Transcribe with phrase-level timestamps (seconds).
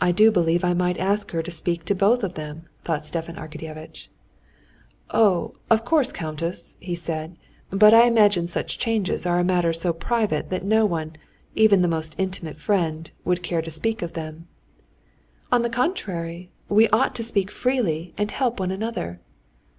[0.00, 3.36] "I do believe I might ask her to speak to both of them," thought Stepan
[3.36, 4.08] Arkadyevitch.
[5.10, 7.36] "Oh, of course, countess," he said;
[7.68, 11.16] "but I imagine such changes are a matter so private that no one,
[11.54, 14.48] even the most intimate friend, would care to speak of them."
[15.52, 16.50] "On the contrary!
[16.70, 19.20] We ought to speak freely and help one another."